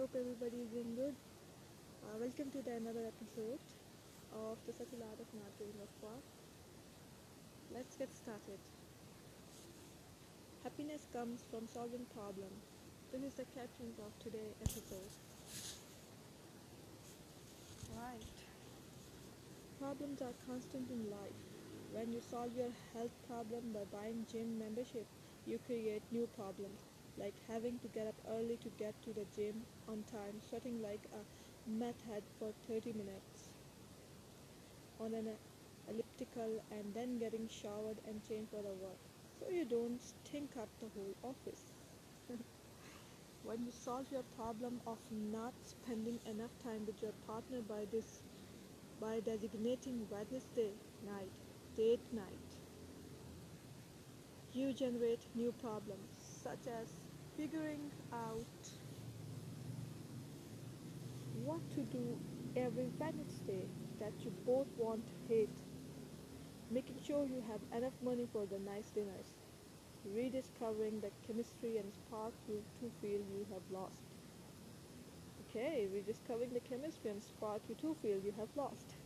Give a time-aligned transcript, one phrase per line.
[0.00, 1.12] hope everybody is doing good.
[2.00, 3.60] Uh, welcome to the another episode
[4.32, 6.24] of the subtle art of not giving a fuck.
[7.68, 8.56] Let's get started.
[10.64, 12.64] Happiness comes from solving problems.
[13.12, 15.12] This is the caption of today's episode.
[17.92, 18.36] Right.
[19.76, 21.40] Problems are constant in life.
[21.92, 25.04] When you solve your health problem by buying gym membership,
[25.44, 29.66] you create new problems like having to get up early to get to the gym
[29.88, 31.24] on time, sweating like a
[31.68, 33.50] meth head for 30 minutes
[35.00, 35.36] on an
[35.88, 39.00] elliptical, and then getting showered and changed for the work
[39.38, 41.72] so you don't stink up the whole office.
[43.42, 48.22] when you solve your problem of not spending enough time with your partner by this
[49.00, 51.32] by designating Wednesday night
[51.74, 52.56] date night
[54.52, 56.10] you generate new problems
[56.42, 57.00] such as
[57.36, 58.46] figuring out
[61.32, 62.20] what to do
[62.56, 65.62] every Wednesday that you both want to hate,
[66.70, 69.34] making sure you have enough money for the nice dinners,
[70.04, 74.02] rediscovering the chemistry and spark you two feel you have lost.
[75.40, 78.99] Okay, rediscovering the chemistry and spark you two feel you have lost.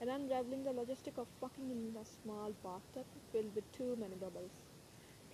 [0.00, 4.52] And unraveling the logistic of fucking in a small bathtub filled with too many bubbles.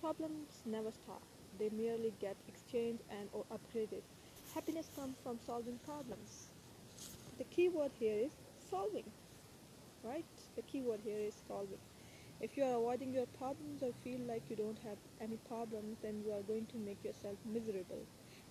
[0.01, 1.21] Problems never stop.
[1.59, 4.01] They merely get exchanged and or upgraded.
[4.53, 6.47] Happiness comes from solving problems.
[7.37, 8.31] The key word here is
[8.69, 9.11] solving.
[10.03, 10.25] Right?
[10.55, 11.79] The key word here is solving.
[12.41, 16.21] If you are avoiding your problems or feel like you don't have any problems, then
[16.25, 18.05] you are going to make yourself miserable.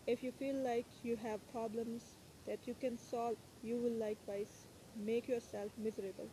[0.06, 2.02] If you feel like you have problems
[2.46, 6.28] that you can solve, you will likewise make yourself miserable.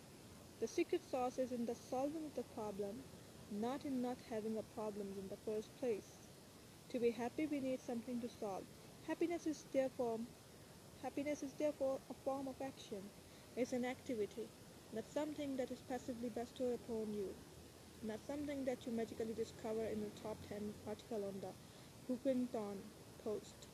[0.59, 3.03] The secret sauce is in the solving of the problem,
[3.51, 6.29] not in not having a problem in the first place.
[6.89, 8.63] To be happy, we need something to solve.
[9.07, 10.19] Happiness is therefore
[11.01, 13.01] happiness is therefore a form of action.
[13.55, 14.47] It's an activity,
[14.93, 17.35] not something that is passively bestowed upon you,
[18.03, 21.53] not something that you magically discover in the top 10 article on the
[22.07, 22.77] Huffington
[23.23, 23.67] Post,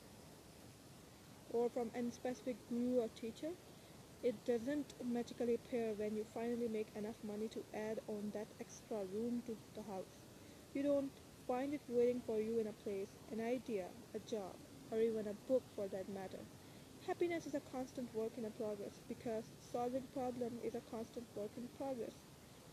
[1.49, 3.51] or from any specific guru or teacher.
[4.21, 9.03] It doesn't magically appear when you finally make enough money to add on that extra
[9.05, 10.19] room to the house.
[10.73, 14.57] You don't find it waiting for you in a place, an idea, a job,
[14.91, 16.45] or even a book for that matter.
[17.07, 21.69] Happiness is a constant work in progress because solving problem is a constant work in
[21.69, 22.15] progress.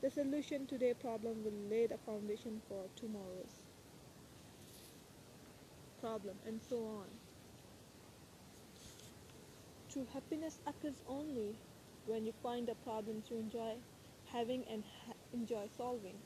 [0.02, 3.62] The solution to their problem will lay the foundation for tomorrow's
[5.98, 7.08] problem and so on.
[9.94, 11.60] True happiness occurs only
[12.04, 13.84] when you find the problems you enjoy
[14.24, 16.24] having and ha- enjoy solving.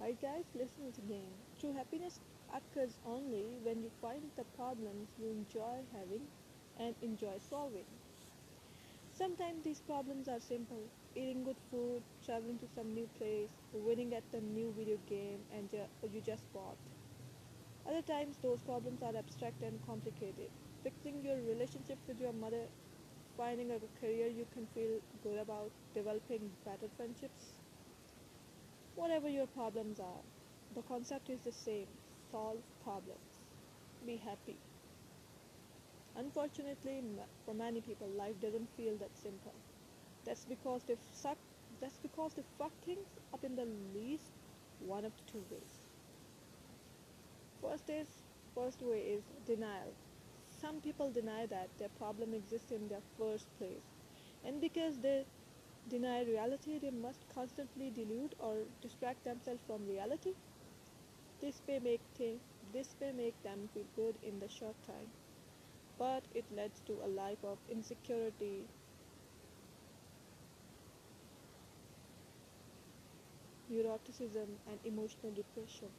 [0.00, 1.44] Right, guys, listen again.
[1.58, 2.20] True happiness
[2.52, 6.30] occurs only when you find the problems you enjoy having
[6.76, 8.00] and enjoy solving.
[9.12, 14.30] Sometimes these problems are simple eating good food, traveling to some new place, winning at
[14.30, 16.78] the new video game and ju- you just bought.
[17.84, 20.52] Other times, those problems are abstract and complicated
[20.82, 22.64] fixing your relationship with your mother,
[23.36, 27.52] finding a career you can feel good about, developing better friendships.
[28.96, 30.22] Whatever your problems are,
[30.74, 31.86] the concept is the same
[32.30, 33.40] solve problems.
[34.06, 34.56] Be happy.
[36.16, 37.02] Unfortunately,
[37.46, 39.54] for many people, life doesn't feel that simple.
[40.24, 41.38] That's because they suck.
[41.80, 44.32] That's because they fuck things up in the least
[44.86, 45.74] one of two ways.
[47.62, 48.08] First is
[48.54, 49.92] first way is denial
[50.58, 53.94] some people deny that their problem exists in their first place.
[54.44, 55.26] And because they
[55.88, 60.34] deny reality, they must constantly delude or distract themselves from reality.
[61.40, 62.42] This may make th-
[62.72, 65.12] this may make them feel good in the short time,
[65.98, 68.68] but it leads to a life of insecurity,
[73.70, 75.94] neuroticism, and emotional depression.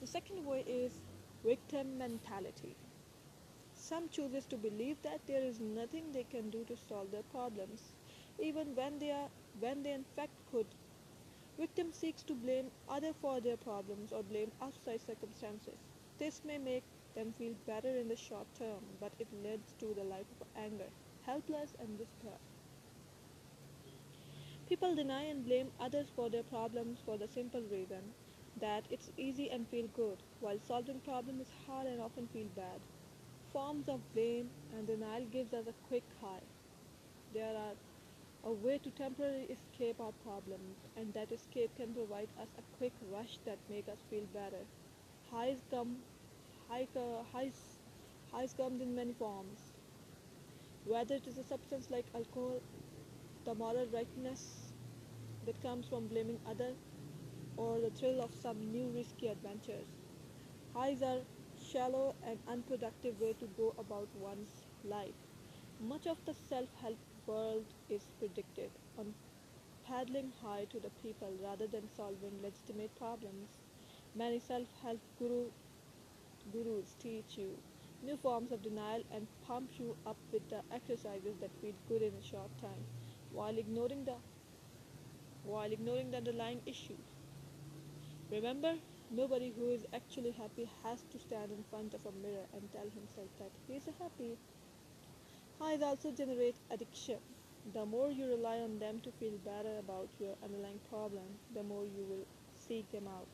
[0.00, 1.00] The second way is
[1.44, 2.76] victim mentality.
[3.74, 7.92] Some chooses to believe that there is nothing they can do to solve their problems,
[8.38, 9.28] even when they are
[9.60, 10.66] when they in fact could.
[11.58, 15.78] Victim seeks to blame other for their problems or blame outside circumstances.
[16.18, 16.84] This may make
[17.14, 20.90] them feel better in the short term, but it leads to the life of anger,
[21.22, 22.38] helpless and despair.
[24.68, 28.14] People deny and blame others for their problems for the simple reason
[28.62, 32.82] that it's easy and feel good, while solving problem is hard and often feel bad.
[33.52, 36.48] Forms of blame and denial gives us a quick high.
[37.32, 37.76] There are
[38.44, 42.94] a way to temporarily escape our problems, and that escape can provide us a quick
[43.02, 44.68] rush that make us feel better.
[45.30, 46.04] Highs come,
[46.68, 47.80] high, co- highs,
[48.30, 49.74] highs comes in many forms,
[50.84, 52.60] whether it is a substance like alcohol,
[53.44, 54.74] the moral rightness
[55.42, 56.91] that comes from blaming others,
[57.56, 59.88] or the thrill of some new risky adventures.
[60.74, 61.20] Highs are
[61.56, 65.14] shallow and unproductive way to go about one's life.
[65.80, 69.14] Much of the self-help world is predicted on
[69.84, 73.50] paddling high to the people rather than solving legitimate problems.
[74.14, 75.50] Many self-help guru,
[76.52, 77.60] gurus teach you
[78.00, 82.14] new forms of denial and pump you up with the exercises that feel good in
[82.14, 82.86] a short time
[83.30, 84.16] while ignoring the
[85.42, 86.96] while ignoring the underlying issue.
[88.32, 88.72] Remember,
[89.10, 92.88] nobody who is actually happy has to stand in front of a mirror and tell
[92.88, 94.38] himself that he is happy.
[95.58, 97.18] Highs also generate addiction.
[97.74, 101.84] The more you rely on them to feel better about your underlying problem, the more
[101.84, 102.24] you will
[102.66, 103.28] seek them out.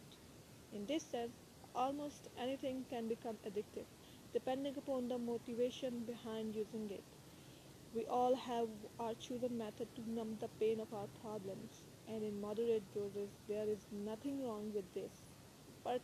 [0.74, 1.30] In this sense,
[1.76, 3.86] almost anything can become addictive,
[4.34, 7.04] depending upon the motivation behind using it.
[7.94, 8.68] We all have
[8.98, 13.69] our chosen method to numb the pain of our problems, and in moderate doses, there
[13.69, 15.12] is nothing wrong with this.
[15.84, 16.02] But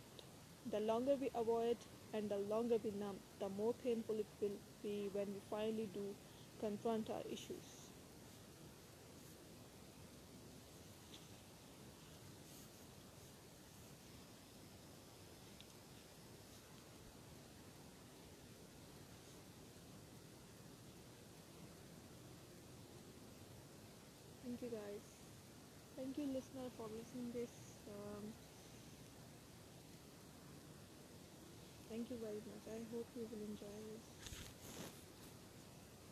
[0.71, 1.79] the longer we avoid
[2.13, 6.17] and the longer we numb, the more painful it will be when we finally do
[6.61, 7.91] confront our issues.
[24.45, 25.24] Thank you guys.
[25.97, 27.51] Thank you listener for listening this.
[27.89, 28.35] Um,
[31.89, 32.65] thank you very much.
[32.69, 34.34] I hope you will enjoy this.